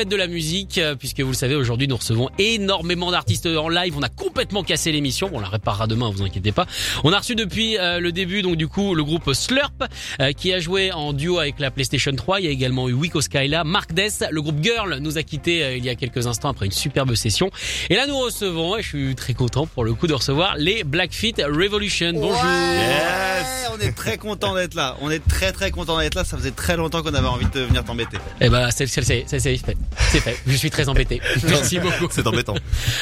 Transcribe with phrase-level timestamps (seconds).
[0.00, 3.68] Fête de la musique, euh, puisque vous le savez, aujourd'hui nous recevons énormément d'artistes en
[3.68, 3.92] live.
[3.98, 5.28] On a complètement cassé l'émission.
[5.34, 6.64] On la réparera demain, vous inquiétez pas.
[7.04, 9.74] On a reçu depuis euh, le début, donc du coup, le groupe Slurp,
[10.22, 12.40] euh, qui a joué en duo avec la PlayStation 3.
[12.40, 14.24] Il y a également eu Wiko Skyla, Mark Dess.
[14.30, 17.14] Le groupe Girl nous a quitté euh, il y a quelques instants après une superbe
[17.14, 17.50] session.
[17.90, 20.82] Et là, nous recevons, et je suis très content pour le coup de recevoir les
[20.82, 22.12] Blackfeet Revolution.
[22.14, 22.42] Bonjour.
[22.42, 24.96] Ouais, on est très content d'être là.
[25.02, 26.24] On est très très content d'être là.
[26.24, 28.16] Ça faisait très longtemps qu'on avait envie de venir t'embêter.
[28.40, 29.76] Eh ben, c'est c'est- c'est- c'est- c'est fait.
[29.98, 30.38] C'est fait.
[30.46, 31.20] Je suis très embêté.
[31.48, 32.08] Merci beaucoup.
[32.10, 32.54] C'est embêtant.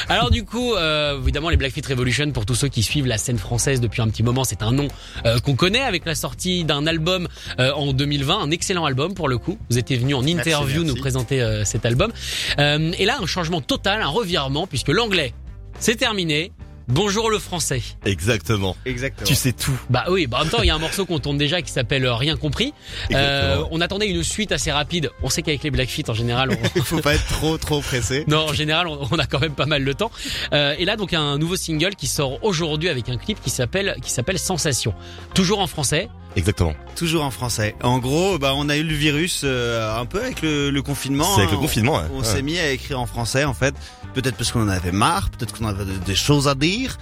[0.09, 3.39] Alors du coup, euh, évidemment, les Blackfeet Revolution, pour tous ceux qui suivent la scène
[3.39, 4.89] française depuis un petit moment, c'est un nom
[5.27, 7.29] euh, qu'on connaît avec la sortie d'un album
[7.59, 9.59] euh, en 2020, un excellent album pour le coup.
[9.71, 10.95] Vous étiez venu en interview merci.
[10.95, 12.13] nous présenter euh, cet album.
[12.59, 15.35] Euh, et là, un changement total, un revirement, puisque l'anglais,
[15.79, 16.53] c'est terminé.
[16.89, 17.83] Bonjour le français.
[18.07, 18.75] Exactement.
[18.87, 19.27] Exactement.
[19.27, 19.79] Tu sais tout.
[19.91, 21.71] Bah oui, bah en même temps, il y a un morceau qu'on tourne déjà qui
[21.71, 22.73] s'appelle euh, Rien compris.
[23.13, 25.11] Euh, on attendait une suite assez rapide.
[25.23, 28.25] On sait qu'avec les Blackfeet, en général, on, Il faut pas être trop trop pressé.
[28.27, 30.11] Non, en général, on on a quand même pas mal de temps.
[30.53, 33.97] Euh, et là, donc, un nouveau single qui sort aujourd'hui avec un clip qui s'appelle
[34.03, 34.95] qui s'appelle Sensation.
[35.35, 36.09] Toujours en français.
[36.37, 36.75] Exactement.
[36.95, 37.75] Toujours en français.
[37.83, 41.25] En gros, bah on a eu le virus euh, un peu avec le, le confinement.
[41.35, 42.05] C'est avec le On- confinement, ouais.
[42.13, 42.25] On Ouais.
[42.25, 43.75] s'est mis à écrire en français en fait.
[44.15, 46.99] Peut-être parce qu'on en avait marre, peut-être qu'on avait des choses à dire.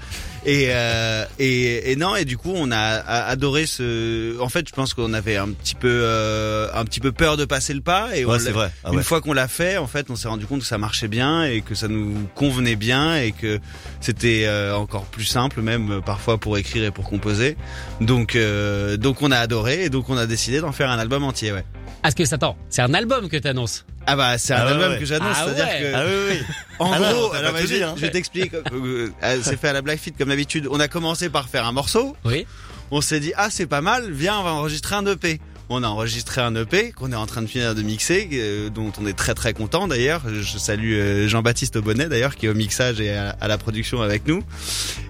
[0.49, 4.39] Et, euh, et et non et du coup on a, adoré ce.
[4.41, 7.45] En fait, je pense qu'on avait un petit peu euh, un petit peu peur de
[7.45, 8.71] passer le pas et on Ouais, l'a- c'est vrai.
[8.85, 11.09] Ah une fois qu'on l'a fait, en fait, on s'est rendu compte que ça marchait
[11.09, 13.59] bien et que ça nous convenait bien et que
[14.01, 17.57] c'était euh, encore plus simple même euh, parfois pour écrire et pour composer.
[18.01, 21.25] Donc euh, donc on a adoré et donc on a décidé d'en faire un album
[21.25, 21.65] entier, ouais.
[22.05, 23.85] Est-ce que ça attends C'est un album que t'annonces.
[24.07, 24.99] Ah bah c'est un Ah ouais, album ouais.
[24.99, 25.81] que j'annonce, Ah c'est-à-dire ouais.
[25.81, 26.55] que Ah oui, oui.
[26.79, 27.95] en Ah gros, alors, je, dit, hein.
[27.97, 28.55] je t'explique.
[28.73, 30.69] euh, euh, c'est fait à la Blackfeet comme d'habitude.
[30.71, 32.17] On a commencé par faire un morceau.
[32.25, 32.47] Oui.
[32.91, 35.41] On s'est dit ah c'est pas mal, viens on va enregistrer un EP.
[35.69, 38.93] On a enregistré un EP qu'on est en train de finir de mixer, euh, dont
[39.01, 40.23] on est très très content d'ailleurs.
[40.33, 44.01] Je salue euh, Jean-Baptiste Bonnet d'ailleurs qui est au mixage et à, à la production
[44.03, 44.45] avec nous.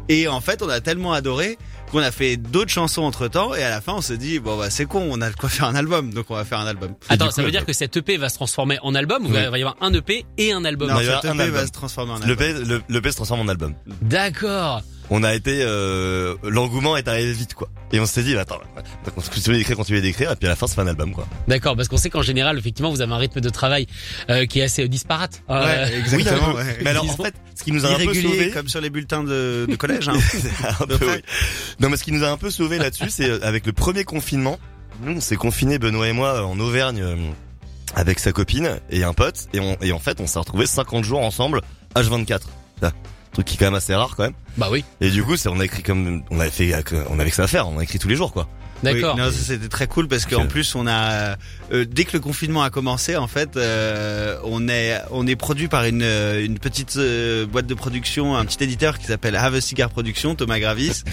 [0.09, 1.59] Et en fait on a tellement adoré
[1.91, 4.57] qu'on a fait d'autres chansons entre temps et à la fin on s'est dit bon
[4.59, 6.67] bah c'est con on a de quoi faire un album donc on va faire un
[6.67, 6.95] album.
[7.09, 9.39] Attends, ça veut dire que cet EP va se transformer en album ou Oui.
[9.43, 11.35] il va y avoir un EP et un album Non, il y a cet un
[11.35, 11.61] EP album.
[11.61, 12.37] va se transformer en Le album.
[12.37, 13.75] P, le, le se transforme en album.
[14.03, 14.83] D'accord.
[15.11, 17.69] On a été, euh, l'engouement est arrivé vite, quoi.
[17.93, 18.59] Et on s'est dit, bah, attends,
[19.17, 21.27] on continuer d'écrire, continuer d'écrire, et puis à la fin, c'est fait un album, quoi.
[21.47, 23.87] D'accord, parce qu'on sait qu'en général, effectivement, vous avez un rythme de travail
[24.31, 25.43] euh, qui est assez euh, disparate.
[25.49, 26.49] Euh, Ouais, exactement.
[26.49, 26.59] Oui, peu.
[26.59, 26.79] ouais.
[26.83, 29.23] Mais alors, en fait, ce qui nous a un peu sauvé, comme sur les bulletins
[29.23, 30.09] de, de collège.
[30.09, 30.15] Hein.
[30.81, 31.23] un peu, oui.
[31.81, 34.03] Non, mais ce qui nous a un peu sauvé là-dessus, c'est euh, avec le premier
[34.05, 34.59] confinement.
[35.03, 37.17] Nous, on s'est confinés, Benoît et moi, en Auvergne, euh,
[37.95, 41.05] avec sa copine et un pote, et, on, et en fait, on s'est retrouvés 50
[41.05, 41.61] jours ensemble,
[41.95, 42.41] H24.
[42.83, 42.93] Ça,
[43.37, 44.35] truc qui est quand même assez rare, quand même.
[44.57, 44.85] Bah oui.
[45.01, 46.73] Et du coup, c'est, on a écrit comme, on avait fait,
[47.11, 48.49] on avait que ça à faire, on a écrit tous les jours, quoi.
[48.83, 49.17] D'accord.
[49.19, 51.37] Oui, c'était très cool parce qu'en plus on a
[51.73, 55.69] euh, dès que le confinement a commencé en fait euh, on est on est produit
[55.69, 59.55] par une euh, une petite euh, boîte de production un petit éditeur qui s'appelle Have
[59.55, 61.05] a Cigar Production Thomas Gravis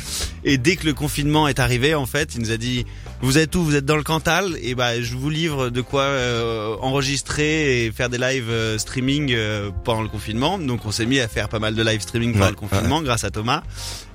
[0.43, 2.85] et dès que le confinement est arrivé en fait il nous a dit
[3.23, 3.63] vous êtes où?
[3.63, 4.55] Vous êtes dans le Cantal?
[4.61, 9.31] Et bah je vous livre de quoi euh, enregistrer et faire des live euh, streaming
[9.33, 12.33] euh, pendant le confinement donc on s'est mis à faire pas mal de live streaming
[12.33, 13.61] pendant Ouais, le confinement grâce à Thomas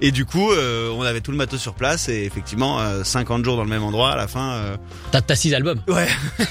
[0.00, 3.44] et du coup euh, on avait tout le matos sur place et effectivement euh, 50
[3.44, 4.76] jours dans le même endroit à la fin euh,
[5.10, 5.80] T'as t'as six albums?
[5.88, 6.08] ouais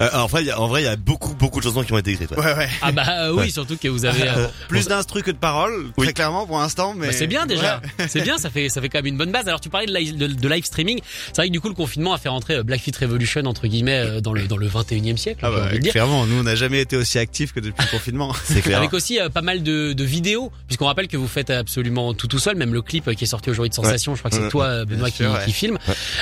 [0.00, 1.82] Euh, en vrai, il y a, en vrai, il y a beaucoup, beaucoup de chansons
[1.84, 2.30] qui ont été écrites.
[2.32, 2.38] ouais.
[2.38, 3.50] ouais ouais Ah bah euh, oui, Ouais.
[3.50, 4.22] surtout que vous avez.
[4.28, 6.06] euh, plus d'instru que de paroles Oui.
[6.06, 7.80] très clairement pour l'instant mais Bah, c'est bien déjà.
[7.98, 8.08] Ouais.
[8.08, 9.46] C'est bien, ça fait ça fait quand même une bonne base.
[9.46, 11.00] Alors tu parlais de, live- de, de live streaming.
[11.28, 13.98] C'est vrai que du coup le confinement a fait rentrer euh, Blackfeet Revolution entre guillemets
[13.98, 16.96] euh, dans le dans le 21e siècle, Ah bah, clairement nous on n'a jamais été
[16.96, 18.78] aussi actifs que depuis le confinement C'est clair.
[18.78, 22.26] Avec aussi euh, pas mal de, de vidéos, puisqu'on rappelle que vous faites absolument tout
[22.28, 24.42] tout seul, même le clip qui est sorti aujourd'hui de Sensation, je crois que c'est
[24.42, 24.48] Ouais.
[24.48, 25.44] toi Benoît sûr, qui, ouais.
[25.44, 25.78] qui filme.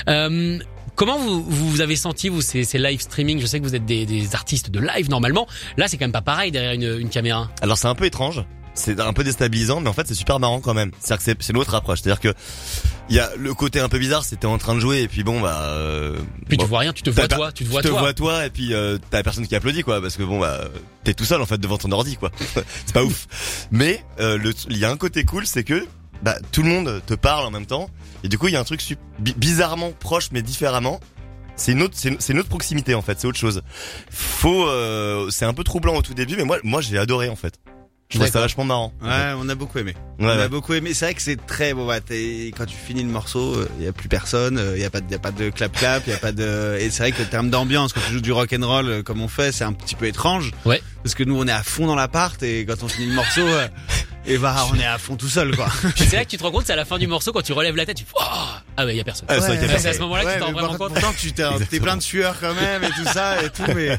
[0.08, 0.58] Euh,
[0.96, 3.40] comment vous, vous vous avez senti vous ces, ces live streaming?
[3.40, 5.46] Je sais que vous êtes des, des artistes de live normalement.
[5.76, 7.50] Là c'est quand même pas pareil derrière une, une caméra.
[7.62, 8.42] Alors c'est un peu étrange,
[8.74, 10.90] c'est un peu déstabilisant, mais en fait c'est super marrant quand même.
[11.00, 12.00] C'est-à-dire que c'est- c'est l'autre approche.
[12.02, 12.34] C'est-à-dire que
[13.10, 15.22] il y a le côté un peu bizarre, c'était en train de jouer et puis
[15.24, 15.60] bon bah.
[15.64, 16.16] euh,
[16.48, 18.00] Puis bon, tu vois rien, tu te vois toi, tu te vois tu te toi.
[18.00, 20.60] vois toi et puis euh, t'as personne qui applaudit quoi parce que bon bah
[21.04, 22.30] t'es tout seul en fait devant ton ordi quoi.
[22.86, 23.26] c'est pas ouf.
[23.70, 25.86] Mais euh, le- il y a un côté cool, c'est que
[26.22, 27.90] bah tout le monde te parle en même temps
[28.24, 28.80] et du coup il y a un truc
[29.18, 31.00] bizarrement proche mais différemment.
[31.56, 33.60] C'est une autre, c'est une, c'est une autre proximité en fait, c'est autre chose.
[34.10, 37.36] Faut, euh, c'est un peu troublant au tout début, mais moi, moi j'ai adoré en
[37.36, 37.60] fait.
[38.10, 38.92] Je trouve ça vachement marrant.
[39.00, 39.94] Ouais, on a beaucoup aimé.
[40.18, 40.42] Ouais, on ouais.
[40.42, 40.92] a beaucoup aimé.
[40.94, 41.86] C'est vrai que c'est très bon.
[41.86, 44.60] Bah, t'es- quand tu finis le morceau, il y a plus personne.
[44.74, 46.02] Il y a pas, de- y a pas de clap clap.
[46.06, 46.76] Il y a pas de.
[46.80, 49.02] Et c'est vrai que le terme d'ambiance, quand tu joues du rock and roll euh,
[49.02, 50.50] comme on fait, c'est un petit peu étrange.
[50.64, 50.82] Ouais.
[51.04, 53.40] Parce que nous, on est à fond dans l'appart et quand on finit le morceau,
[53.46, 53.68] euh,
[54.26, 55.68] et bah, on est à fond tout seul, quoi.
[55.96, 57.52] C'est là que tu te rends compte, c'est à la fin du morceau quand tu
[57.52, 58.24] relèves la tête, tu fais oh
[58.76, 59.26] ah ouais, y a personne.
[59.28, 59.82] Ah, c'est vrai qu'il y a Ouais, personne.
[59.82, 60.92] c'est à ce moment-là que tu t'en rends vraiment compte.
[60.94, 63.98] Pourtant, tu t'es, plein de sueur quand même et tout ça et tout, mais.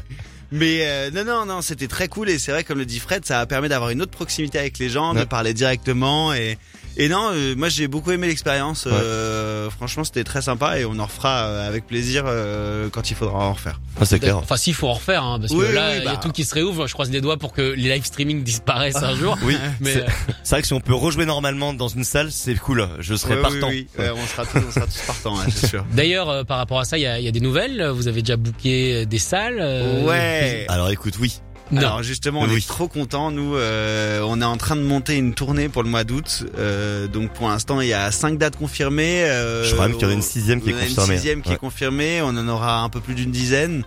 [0.52, 2.28] Mais euh, non non non c'était très cool.
[2.28, 4.78] Et c'est vrai comme le dit Fred ça a permis d'avoir une autre proximité avec
[4.78, 6.58] les gens de parler directement et
[6.96, 10.98] et non euh, moi j'ai beaucoup aimé l'expérience euh, franchement c'était très sympa et on
[10.98, 14.38] en refera euh, avec plaisir euh, quand il faudra en refaire Ah, c'est clair.
[14.38, 16.20] Enfin, s'il faut en refaire, hein, parce que là, oui, il y a bah.
[16.22, 16.86] tout qui se réouvre.
[16.86, 19.36] Je croise les doigts pour que les live streaming disparaissent un jour.
[19.42, 20.06] Oui, Mais c'est euh,
[20.42, 22.88] c'est vrai que si on peut rejouer normalement dans une salle, c'est cool.
[23.00, 23.68] Je Ouais, partant.
[23.68, 26.44] oui, oui, ouais, on sera tous on sera tous partants hein, c'est sûr d'ailleurs, euh,
[26.44, 27.86] par rapport à ça, il y a, il y a des nouvelles.
[27.94, 29.58] Vous avez déjà booké des salles.
[29.60, 31.40] euh, ouais Alors écoute, oui.
[31.72, 31.80] Non.
[31.80, 32.58] Alors justement, on Oui.
[32.58, 33.30] est trop contents.
[33.30, 36.44] Nous, euh, on est en train de monter une tournée pour le mois d'août.
[36.58, 39.24] Euh, donc pour l'instant, il y a cinq dates confirmées.
[39.24, 40.84] Euh, Je crois même qu'il y en a une sixième qui est on en a
[40.84, 41.12] confirmée.
[41.14, 42.20] Une sixième qui est confirmée.
[42.22, 43.84] On en aura un peu plus d'une dizaine.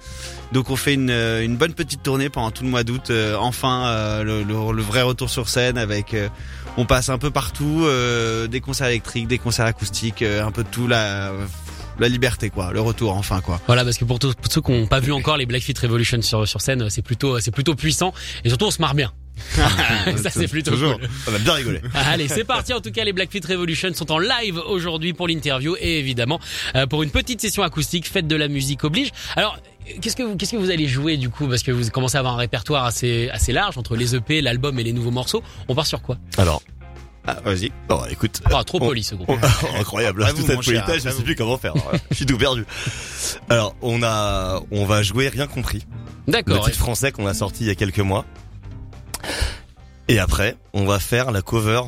[0.51, 3.09] Donc on fait une, euh, une bonne petite tournée pendant tout le mois d'août.
[3.11, 6.13] Euh, enfin, euh, le, le- le vrai retour sur scène avec.
[6.13, 6.27] euh,
[6.77, 10.63] on passe un peu partout, euh, des concerts électriques, des concerts acoustiques, euh, un peu
[10.63, 11.31] de tout la
[11.99, 13.59] la liberté quoi, le retour enfin quoi.
[13.67, 16.21] Voilà, parce que pour, tous- pour ceux qui n'ont pas vu encore les Blackfeet Revolution
[16.21, 18.13] sur, sur scène, c'est plutôt, c'est plutôt puissant.
[18.43, 19.11] Et surtout, on se marre bien.
[20.15, 20.97] ça, c'est plutôt Toujours.
[20.97, 21.09] cool.
[21.29, 21.81] On a bien rigolé.
[21.93, 22.73] Allez, c'est parti.
[22.73, 26.39] En tout cas, les Blackfeet Revolution sont en live aujourd'hui pour l'interview et évidemment
[26.75, 28.07] euh, pour une petite session acoustique.
[28.07, 29.09] Fête de la musique oblige.
[29.35, 29.57] Alors,
[29.89, 31.47] euh, qu'est-ce que vous, qu'est-ce que vous allez jouer du coup?
[31.47, 34.79] Parce que vous commencez à avoir un répertoire assez, assez large entre les EP, l'album
[34.79, 35.43] et les nouveaux morceaux.
[35.67, 36.17] On part sur quoi?
[36.37, 36.61] Alors,
[37.27, 37.71] Ah, vas-y.
[37.89, 38.41] oh, écoute.
[38.53, 39.29] Ah, trop on- poli ce groupe.
[39.29, 40.23] on- incroyable.
[40.23, 41.23] À Toute vous, cette politesse, je à sais vous.
[41.23, 41.73] plus comment faire.
[42.11, 42.65] Je suis tout perdu.
[43.49, 45.85] Alors, on a, on va jouer rien compris.
[46.27, 46.65] Le D'accord.
[46.65, 48.25] titre français qu'on a sorti il y a quelques mois.
[50.07, 51.81] Et après, on va faire la cover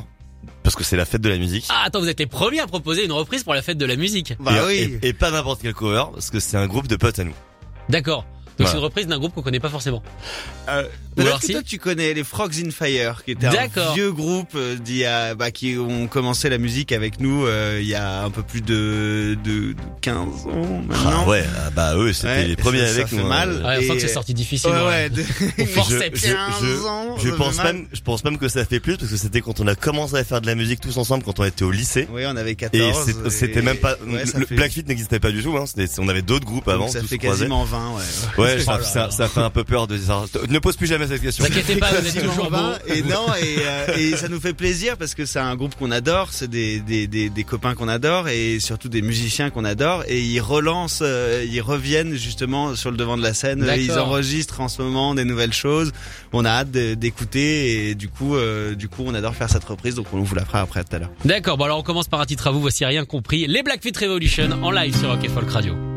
[0.64, 1.66] parce que c'est la fête de la musique.
[1.70, 3.96] Ah, attends, vous êtes les premiers à proposer une reprise pour la fête de la
[3.96, 4.34] musique.
[4.40, 5.00] Bah et, oui.
[5.02, 7.36] et- et pas n'importe quelle cover parce que c'est un groupe de potes à nous.
[7.90, 8.26] D'accord.
[8.58, 8.72] Donc Voilà.
[8.72, 10.02] c'est une reprise d'un groupe qu'on connaît pas forcément.
[10.70, 10.84] Euh,
[11.18, 13.94] Ou alors Peut-être que si toi tu connais les Frogs in Fire, qui était un
[13.94, 17.78] vieux groupe euh, d'il y a, bah, qui ont commencé la musique avec nous euh,
[17.82, 20.18] il y a un peu plus de, de, de 15
[20.48, 21.24] ans maintenant.
[21.26, 23.26] Ah ouais, ah bah eux c'était Ouais, les premiers ça- ça avec fait nous.
[23.26, 23.30] hein.
[23.30, 23.50] mal.
[23.64, 24.72] Ouais, on sent Et- que c'est sorti difficile.
[24.72, 25.24] Ouais, ouais, de-
[25.60, 26.12] On forçait.
[26.14, 27.16] Je- 15 je- ans.
[27.20, 29.42] Je ça pense fait même, je pense même que ça fait plus parce que c'était
[29.42, 31.72] quand on a commencé à faire de la musique tous ensemble quand on était au
[31.72, 32.08] lycée.
[32.12, 33.06] Oui, on avait Et 14.
[33.06, 35.66] c'est- c'était même pas, ouais, ça le fait- Blackfeet n'existait pas du tout, hein.
[36.00, 36.88] On avait d'autres groupes donc avant.
[36.88, 37.42] Ça tous fait croisés.
[37.46, 38.04] quasiment 20, ouais.
[38.56, 41.22] Ouais, ça, ça, ça fait un peu peur de dire, ne pose plus jamais cette
[41.22, 41.44] question.
[41.46, 42.58] Vous inquiétez pas, vous êtes toujours beau.
[42.58, 45.76] 20, Et non, et, euh, et ça nous fait plaisir parce que c'est un groupe
[45.76, 49.66] qu'on adore, c'est des, des, des, des copains qu'on adore et surtout des musiciens qu'on
[49.66, 53.76] adore et ils relancent, euh, ils reviennent justement sur le devant de la scène, D'accord.
[53.78, 55.92] ils enregistrent en ce moment des nouvelles choses.
[56.34, 59.96] On a hâte d'écouter et du coup, euh, du coup, on adore faire cette reprise
[59.96, 61.12] donc on vous la fera après tout à l'heure.
[61.26, 63.48] D'accord, bon alors on commence par un titre à vous, voici rien compris.
[63.48, 65.97] Les Blackfeet Revolution en live sur Rock et Folk Radio.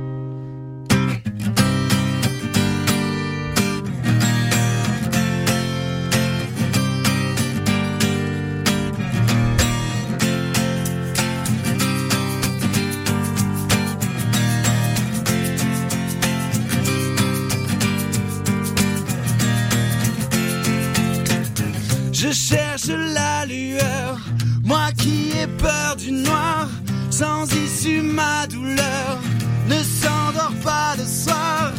[22.96, 24.18] La lueur,
[24.64, 26.68] moi qui ai peur du noir,
[27.10, 29.18] sans issue ma douleur
[29.68, 31.72] ne s'endort pas de soir.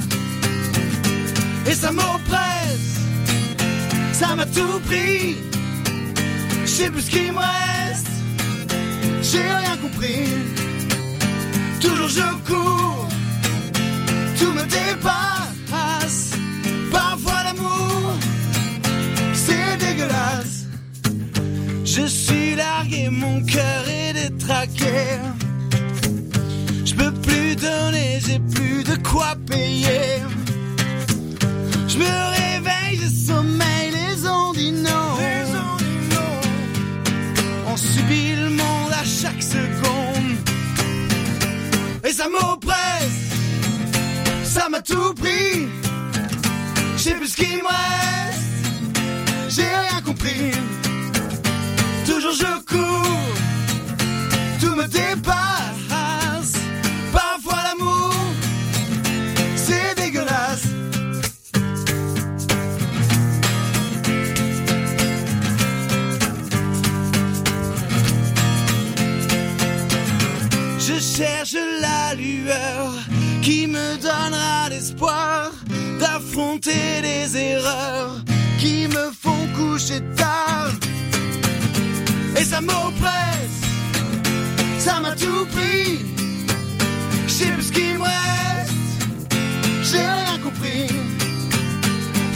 [1.67, 2.99] Et ça m'oppresse,
[4.13, 5.37] ça m'a tout pris.
[6.63, 8.07] Je sais plus ce qui me reste,
[9.21, 10.27] j'ai rien compris.
[11.79, 13.07] Toujours je cours,
[14.39, 16.31] tout me dépasse.
[16.91, 18.13] Parfois l'amour
[19.33, 20.60] c'est dégueulasse.
[21.93, 25.19] Je suis largué, mon cœur est détraqué.
[26.85, 30.23] Je peux plus donner, j'ai plus de quoi payer.
[31.89, 34.55] Je me réveille, je sommeille, les ondes.
[37.67, 40.37] On subit le monde à chaque seconde.
[42.07, 43.21] Et ça m'oppresse,
[44.45, 45.67] ça m'a tout pris.
[46.95, 48.11] Je sais plus ce qui me reste
[49.49, 50.51] j'ai rien compris.
[52.23, 53.35] Je cours,
[54.59, 56.53] tout me dépasse.
[57.11, 58.13] Parfois l'amour,
[59.55, 60.67] c'est dégueulasse.
[70.77, 72.93] Je cherche la lueur
[73.41, 75.51] qui me donnera l'espoir
[75.99, 78.21] d'affronter les erreurs
[78.59, 80.71] qui me font coucher tard.
[82.41, 83.61] Et ça m'oppresse,
[84.79, 85.99] ça m'a tout pris.
[87.27, 88.73] Je sais plus ce qui me reste,
[89.83, 90.87] j'ai rien compris.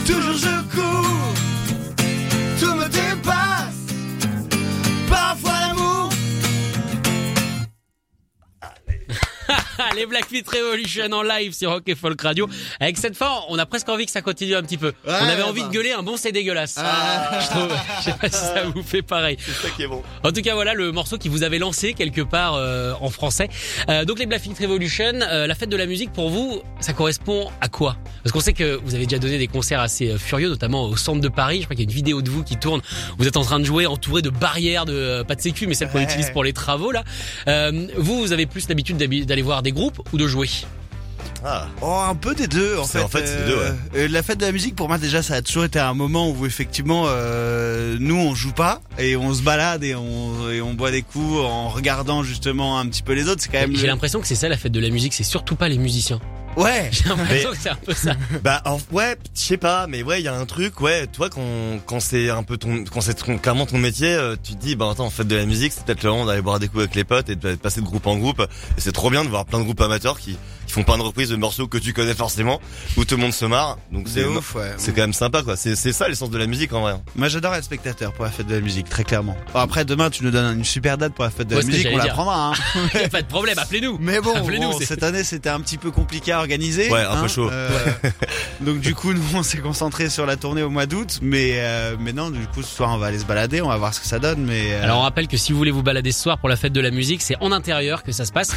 [0.06, 1.34] Toujours je cours,
[2.60, 3.55] tout me dépasse.
[9.96, 12.48] les Black Feet Revolution en live sur Rock et Folk Radio.
[12.80, 14.92] Avec cette fin, on a presque envie que ça continue un petit peu.
[15.06, 15.68] on avait envie bah.
[15.68, 16.76] de gueuler un bon c'est dégueulasse.
[17.40, 17.68] Je trouve,
[17.98, 19.36] je sais pas si ça vous fait pareil.
[19.40, 20.02] C'est ça qui est bon.
[20.24, 23.48] En tout cas, voilà le morceau qui vous avait lancé quelque part euh, en français.
[23.88, 26.92] Euh, donc les Black Feet Revolution, euh, la fête de la musique pour vous, ça
[26.92, 27.96] correspond à quoi?
[28.22, 30.96] Parce qu'on sait que vous avez déjà donné des concerts assez euh, furieux, notamment au
[30.96, 31.58] centre de Paris.
[31.60, 32.80] Je crois qu'il y a une vidéo de vous qui tourne.
[33.18, 35.74] Vous êtes en train de jouer entouré de barrières de euh, pas de sécu, mais
[35.74, 36.04] celles qu'on Ouais.
[36.04, 37.04] utilise pour les travaux là.
[37.48, 40.48] Euh, vous, vous avez plus l'habitude d'aller voir des groupes ou de jouer
[41.44, 41.66] Ah.
[41.82, 43.02] Oh, un peu des deux en fait.
[43.02, 43.72] en fait, c'est les deux, ouais.
[43.96, 46.30] euh, la fête de la musique pour moi déjà ça a toujours été un moment
[46.30, 50.74] où effectivement euh, nous on joue pas et on se balade et on, et on
[50.74, 53.42] boit des coups en regardant justement un petit peu les autres.
[53.42, 53.76] C'est quand même.
[53.76, 56.20] J'ai l'impression que c'est ça la fête de la musique, c'est surtout pas les musiciens.
[56.56, 56.88] Ouais.
[56.92, 58.14] J'ai l'impression que c'est un peu ça.
[58.42, 61.28] Bah en- ouais, je sais pas, mais ouais, il y a un truc, ouais, toi
[61.28, 61.42] quand
[61.84, 64.74] quand c'est un peu ton quand c'est ton- clairement ton métier, euh, tu te dis
[64.76, 66.80] bah attends, en fait de la musique, c'est peut-être le moment d'aller boire des coups
[66.84, 69.28] avec les potes et de passer de groupe en groupe et c'est trop bien de
[69.28, 71.92] voir plein de groupes amateurs qui qui font plein de reprises de morceaux que tu
[71.92, 72.60] connais forcément
[72.96, 73.78] où tout le monde se marre.
[73.92, 74.74] Donc C'est c'est ouf, ouais.
[74.78, 75.56] c'est quand même sympa quoi.
[75.56, 76.94] C'est c'est ça l'essence de la musique en vrai.
[77.14, 79.36] Moi j'adore être spectateur pour la fête de la musique, très clairement.
[79.52, 81.66] Bon, après demain tu nous donnes une super date pour la fête de Ouais, la
[81.66, 82.52] musique, on la prendra.
[82.52, 82.88] Hein.
[82.94, 83.98] Y a pas de problème, appelez-nous.
[84.00, 84.34] Mais bon,
[84.80, 86.90] cette année c'était un petit peu compliqué à organiser.
[86.90, 87.48] Ouais, un peu hein, chaud.
[87.50, 87.68] euh,
[88.60, 91.96] donc du coup nous on s'est concentré sur la tournée au mois d'août, mais euh,
[92.00, 94.00] mais non du coup ce soir on va aller se balader, on va voir ce
[94.00, 94.44] que ça donne.
[94.44, 96.56] Mais euh, Alors on rappelle que si vous voulez vous balader ce soir pour la
[96.56, 98.52] fête de la musique, c'est en intérieur que ça se passe.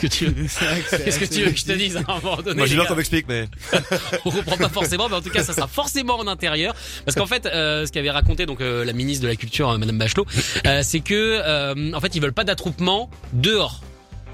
[0.00, 2.00] que tu veux que c'est Qu'est-ce que assez tu veux que je te dise à
[2.12, 3.48] un moment donné Moi j'ai bien qu'on m'explique mais
[4.24, 6.74] on comprend pas forcément, mais en tout cas, ça sera forcément en intérieur,
[7.04, 9.78] parce qu'en fait, euh, ce qu'avait raconté donc euh, la ministre de la Culture, euh,
[9.78, 10.26] Madame Bachelot,
[10.66, 13.80] euh, c'est que euh, en fait, ils veulent pas d'attroupement dehors.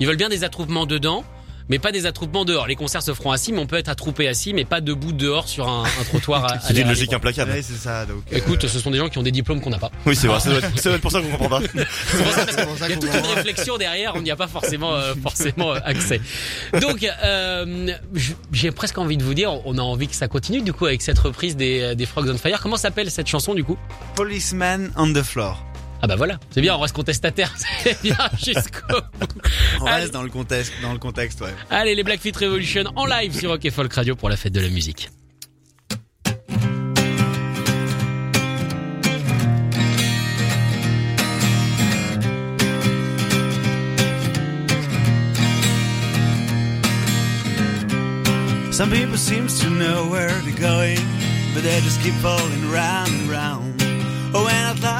[0.01, 1.25] Ils veulent bien des attroupements dedans.
[1.71, 2.67] Mais pas des attroupements dehors.
[2.67, 5.49] Les concerts se feront assis, mais on peut être attroupé assis, mais pas debout dehors
[5.49, 6.47] sur un, un trottoir.
[6.67, 7.53] c'est une logique implacable.
[7.53, 8.07] Ouais, c'est ça.
[8.07, 9.93] Donc, euh, Écoute, ce sont des gens qui ont des diplômes qu'on n'a pas.
[10.05, 11.61] Oui c'est vrai, ça doit, être, ça doit être pour ça qu'on comprend pas.
[11.69, 15.79] Qu'il y a toute une réflexion derrière, on n'y a pas forcément euh, forcément euh,
[15.85, 16.21] accès.
[16.81, 17.95] Donc, euh,
[18.53, 21.03] j'ai presque envie de vous dire, on a envie que ça continue du coup avec
[21.03, 22.61] cette reprise des, des Frogs on Fire.
[22.61, 23.79] Comment s'appelle cette chanson du coup?
[24.17, 25.70] Policeman on the floor.
[26.03, 27.53] Ah bah voilà, c'est bien, on reste contestataire,
[27.83, 29.27] c'est bien jusqu'au bout.
[29.81, 30.03] On Allez.
[30.03, 31.55] reste dans le contexte, dans le contexte, ouais.
[31.71, 34.53] Allez, les Black Feet Revolution en live sur Rock et Folk Radio pour la fête
[34.55, 35.11] de la musique.
[48.73, 50.97] Some people seems to know where they're going,
[51.53, 53.75] but they just keep falling round and round.
[54.33, 55.00] Oh, and last they're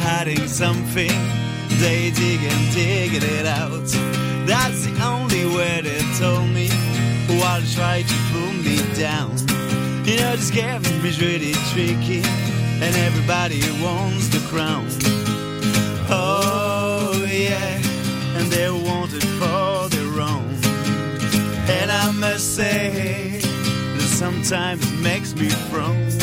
[0.00, 1.12] hiding something.
[1.78, 3.88] They dig and dig it out.
[4.46, 6.68] That's the only way they told me
[7.38, 9.30] while they try to pull me down.
[10.04, 12.22] You know, this game is really tricky,
[12.84, 14.86] and everybody wants the crown.
[16.08, 17.80] Oh, yeah,
[18.36, 20.50] and they want it for their own.
[21.70, 26.19] And I must say that sometimes it makes me frown.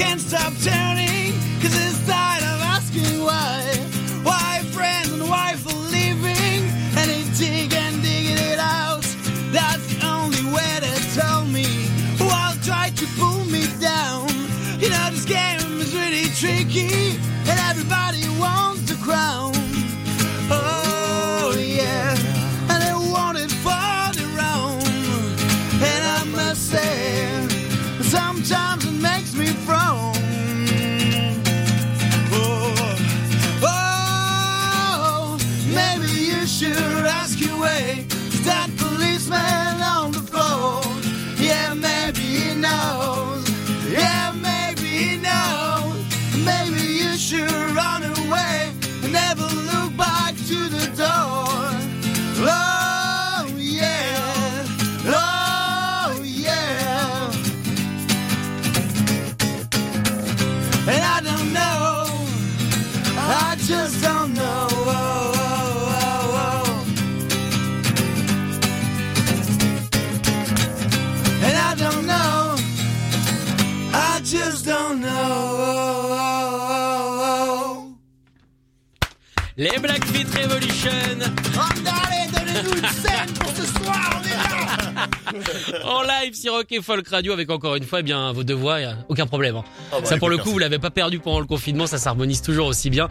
[0.00, 0.89] can't stop telling.
[42.60, 43.09] know.
[80.42, 80.90] Revolution
[81.56, 81.60] oh.
[81.86, 85.06] Allez, donnez-nous une scène pour ce soir, on est là
[85.84, 88.54] en live sur Rock et Folk Radio avec encore une fois eh bien vos deux
[88.54, 89.56] voix, y a aucun problème.
[89.56, 89.64] hein.
[89.92, 92.66] bah, ça pour le coup, vous l'avez pas perdu pendant le confinement, ça s'harmonise toujours
[92.66, 93.08] aussi bien.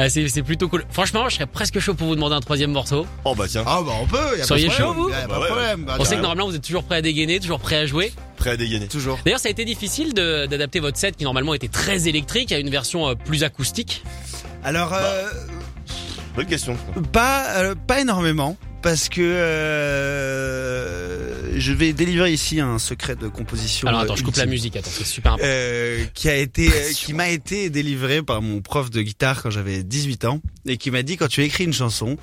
[0.00, 0.84] Euh, c'est c'est plutôt cool.
[0.90, 3.06] Franchement, je serais presque chaud pour vous demander un troisième morceau.
[3.24, 5.26] Oh bah tiens, Ah bah on peut, y a pas de chaud, vous Y a
[5.26, 5.84] Bah pas de ouais, problème.
[5.84, 8.12] Bah, On sait que normalement vous êtes toujours prêt à dégainer, toujours prêt à jouer.
[8.36, 8.86] prêt à dégainer.
[8.88, 9.18] Toujours.
[9.24, 12.58] D'ailleurs, ça a été difficile de- d'adapter votre set qui normalement était très électrique à
[12.58, 14.04] une version euh, plus acoustique.
[14.64, 15.28] Alors, euh,
[16.34, 16.76] Bonne question.
[17.12, 18.56] pas, euh, pas énormément.
[18.82, 20.62] Parce que euh,
[21.58, 23.88] je vais délivrer ici un secret de composition.
[23.88, 25.48] Alors euh, attends, je coupe la musique, attends, c'est super important.
[25.50, 29.50] Euh, qui a été euh, qui m'a été délivré par mon prof de guitare quand
[29.50, 32.16] j'avais 18 ans et qui m'a dit quand tu écris une chanson,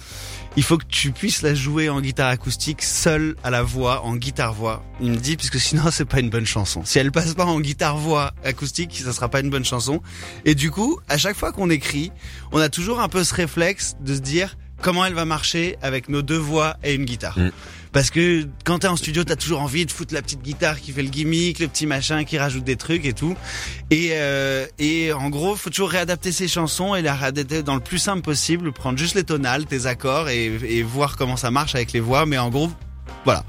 [0.55, 4.15] il faut que tu puisses la jouer en guitare acoustique seule à la voix en
[4.15, 4.83] guitare voix.
[5.01, 6.81] Il me dit puisque sinon c'est pas une bonne chanson.
[6.85, 10.01] Si elle passe pas en guitare voix acoustique, ça sera pas une bonne chanson.
[10.45, 12.11] Et du coup, à chaque fois qu'on écrit,
[12.51, 16.09] on a toujours un peu ce réflexe de se dire comment elle va marcher avec
[16.09, 17.37] nos deux voix et une guitare.
[17.37, 17.51] Mm.
[17.91, 20.91] Parce que quand t'es en studio, t'as toujours envie de foutre la petite guitare qui
[20.91, 23.35] fait le gimmick, le petit machin qui rajoute des trucs et tout.
[23.89, 27.81] Et, euh, et en gros, faut toujours réadapter ses chansons et les réadapter dans le
[27.81, 31.73] plus simple possible, prendre juste les tonales, tes accords et, et voir comment ça marche
[31.75, 32.25] avec les voix.
[32.25, 32.71] Mais en gros,
[33.25, 33.43] voilà.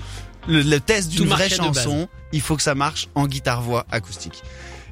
[0.49, 4.43] Le, le test d'une vraie chanson, il faut que ça marche en guitare-voix acoustique.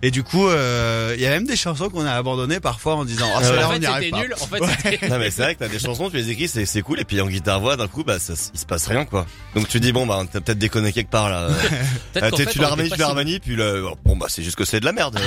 [0.03, 3.05] Et du coup, euh, il y a même des chansons qu'on a abandonnées parfois en
[3.05, 4.23] disant oh, celle-là en on fait, n'y arrive c'était pas.
[4.23, 4.35] nul.
[4.41, 6.67] En fait, c'était Non mais c'est vrai que t'as des chansons, tu les écris, c'est
[6.67, 9.05] c'est cool, et puis en guitare voix, d'un coup, bah ça, il se passe rien
[9.05, 9.27] quoi.
[9.55, 11.49] Donc tu dis bon bah t'as peut-être déconné quelque part là.
[12.13, 14.43] peut-être Ah, qu'en t'es- fait, tu on l'as tu l'as puis le, bon bah c'est
[14.43, 15.19] juste que c'est de la merde.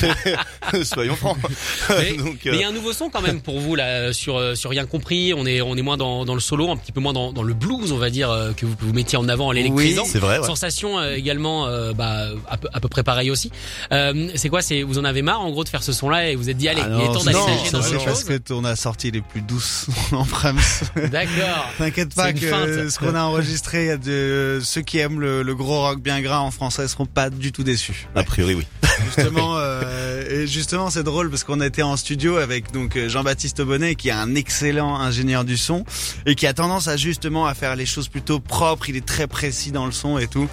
[0.82, 1.36] Soyons francs.
[1.90, 4.54] Mais euh, il y a un nouveau son quand même pour vous là sur euh,
[4.54, 5.34] sur rien compris.
[5.34, 7.42] On est on est moins dans, dans le solo, un petit peu moins dans, dans
[7.42, 10.04] le blues, on va dire euh, que vous, que vous mettiez en avant en l'électrisant.
[10.06, 10.38] c'est vrai.
[10.38, 10.46] Ouais.
[10.46, 13.50] Sensation euh, également, euh, bah à peu, à peu près pareil aussi.
[13.92, 13.97] Euh,
[14.34, 16.50] c'est quoi C'est vous en avez marre en gros de faire ce son-là et vous
[16.50, 18.64] êtes dit allez, Ah il est non, temps d'aller non, dans c'est parce que on
[18.64, 20.58] a sorti les plus douces en prems.
[21.10, 21.70] D'accord.
[21.78, 22.90] T'inquiète pas que feinte.
[22.90, 26.00] ce qu'on a enregistré, il y a de ceux qui aiment le, le gros rock
[26.00, 28.08] bien gras en français seront pas du tout déçus.
[28.14, 28.66] A priori oui.
[29.16, 33.62] Justement, euh, et justement c'est drôle parce qu'on était en studio avec donc euh, Jean-Baptiste
[33.62, 35.84] Bonnet qui est un excellent ingénieur du son
[36.26, 38.88] et qui a tendance à justement à faire les choses plutôt propres.
[38.88, 40.48] Il est très précis dans le son et tout.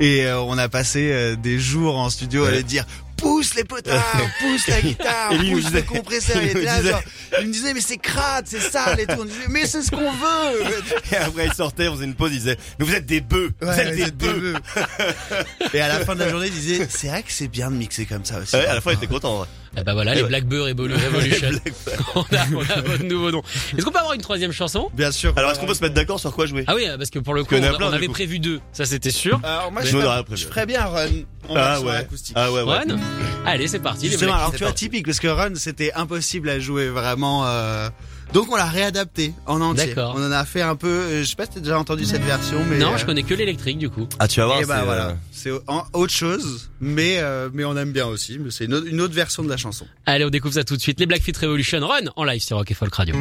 [0.00, 2.86] Et euh, on a passé euh, des jours en studio à lui dire
[3.20, 4.02] pousse les potards,
[4.40, 6.36] pousse la guitare, pousse le compresseur.
[6.38, 7.02] Il il était nous là, disait- genre,
[7.40, 9.14] il me disait mais c'est crade, c'est sale et tout.
[9.20, 10.64] On disait mais c'est ce qu'on veut.
[11.12, 13.50] Et après il sortait, on faisait une pause, il disait mais vous êtes des bœufs,
[13.60, 14.52] vous Ouais, êtes des vous êtes des bœufs.
[14.54, 15.74] bœufs.
[15.74, 17.76] Et à la fin de la journée, il disait c'est vrai que c'est bien de
[17.76, 18.56] mixer comme ça aussi.
[18.56, 19.40] Ouais, à la fin il était content.
[19.42, 19.46] ouais.
[19.76, 20.28] Eh bah voilà, les Ouais.
[20.28, 21.48] Blackbird Revolu- Revolution.
[22.16, 23.42] on, a, on a votre nouveau nom.
[23.76, 24.90] Est-ce qu'on peut avoir une troisième chanson?
[24.94, 25.32] Bien sûr.
[25.36, 26.64] Alors est-ce qu'on peut se mettre d'accord sur quoi jouer?
[26.66, 28.12] Ah oui, parce que pour le coup, a on, plein, on du avait coup.
[28.12, 29.40] prévu deux, ça c'était sûr.
[29.44, 31.06] Alors moi, je, ferais, je bien Run
[31.54, 31.96] Ah ouais.
[31.96, 32.34] acoustique.
[32.36, 32.78] Ah ouais ouais.
[32.78, 32.98] Run?
[33.46, 34.08] Allez, c'est parti.
[34.08, 37.46] Black- alors tu vois typique parce que Run c'était impossible à jouer vraiment.
[37.46, 37.88] euh,
[38.32, 39.86] Donc on l'a réadapté en entier.
[39.88, 40.14] D'accord.
[40.16, 40.86] On en a fait un peu.
[40.88, 43.24] euh, Je sais pas si t'as déjà entendu cette version, mais Non, euh, je connais
[43.24, 44.06] que l'électrique du coup.
[44.20, 44.60] Ah tu vas voir.
[44.60, 45.50] Et bah c'est, voilà, euh, c'est
[45.92, 48.38] autre chose, mais euh, mais on aime bien aussi.
[48.38, 49.86] Mais c'est une, autre- une autre version de la chanson.
[50.06, 51.00] Allez, on découvre ça tout de suite.
[51.00, 53.16] Les Blackfeet Revolution Run en live sur Rock et Folk Radio.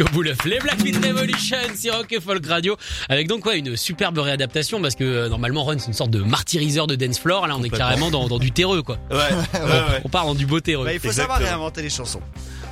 [0.00, 2.74] Jusqu'au bout le les Black Beat Revolution sur Rock et Folk Radio
[3.10, 6.20] avec donc ouais une superbe réadaptation parce que euh, normalement Run c'est une sorte de
[6.22, 8.96] martyriseur de dance floor là on est carrément dans, dans du terreux quoi.
[9.10, 10.00] Ouais, ouais, ouais.
[10.04, 10.86] On part dans du beau terreux.
[10.86, 12.22] Bah, il faut savoir réinventer les chansons.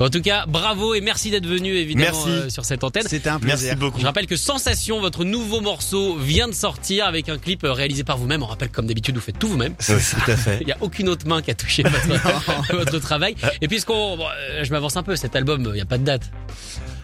[0.01, 2.29] En tout cas, bravo et merci d'être venu évidemment Merci.
[2.31, 3.03] euh, sur cette antenne.
[3.07, 3.59] C'était un plaisir.
[3.73, 4.01] Merci beaucoup.
[4.01, 8.05] Je rappelle que Sensation, votre nouveau morceau, vient de sortir avec un clip euh, réalisé
[8.05, 8.45] par vous-même.
[8.45, 9.75] On rappelle comme d'habitude, vous faites tout vous-même.
[9.75, 10.59] Tout à fait.
[10.61, 13.35] Il n'y a aucune autre main qui a touché votre, votre travail.
[13.61, 14.27] Et puisqu'on, bon,
[14.62, 16.31] je m'avance un peu, cet album, il n'y a pas de date.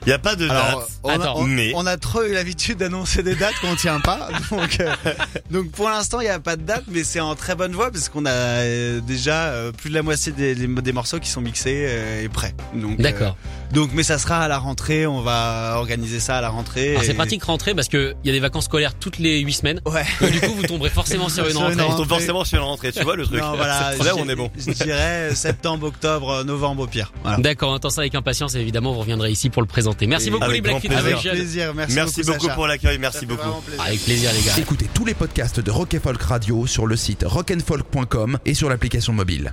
[0.07, 0.89] Il y a pas de Alors, date.
[1.03, 4.01] on a, Attends, on, mais- on a trop eu l'habitude d'annoncer des dates qu'on tient
[4.01, 4.29] pas.
[4.51, 4.93] Donc, euh,
[5.51, 7.91] donc pour l'instant, il n'y a pas de date, mais c'est en très bonne voie
[7.91, 11.31] parce qu'on a euh, déjà euh, plus de la moitié des, des- des morceaux qui
[11.31, 12.55] sont mixés euh, et prêts.
[12.75, 13.37] Donc, D'accord.
[13.73, 15.07] Donc, mais ça sera à la rentrée.
[15.07, 16.91] On va organiser ça à la rentrée.
[16.93, 19.53] Alors c'est pratique rentrer parce que il y a des vacances scolaires toutes les 8
[19.53, 19.81] semaines.
[19.87, 20.05] Ouais.
[20.21, 21.75] Donc, du coup, vous tomberez forcément sur une une rentrée.
[21.75, 22.09] On tombe rentrée.
[22.09, 23.41] forcément sur la rentrée, tu vois le truc.
[23.41, 23.93] Non, voilà.
[24.17, 24.51] On est bon.
[24.57, 27.13] Je dirais septembre, octobre, novembre au pire.
[27.23, 27.39] Voilà.
[27.39, 30.07] D'accord, on attend ça avec impatience et évidemment vous reviendrez ici pour le présenter.
[30.07, 30.99] Merci Et- beaucoup Avec les Black plaisir.
[30.99, 31.75] Avec plaisir.
[31.75, 33.61] Merci, Merci beaucoup pour l'accueil, merci beaucoup.
[33.67, 33.85] plaisir.
[33.85, 34.53] Avec plaisir les gars.
[34.59, 39.13] Écoutez tous les podcasts de Rock Folk Radio sur le site rockandfolk.com et sur l'application
[39.13, 39.53] mobile.